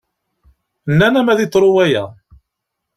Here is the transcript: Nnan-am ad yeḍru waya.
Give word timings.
Nnan-am 0.91 1.27
ad 1.29 1.39
yeḍru 1.41 1.69
waya. 1.75 2.03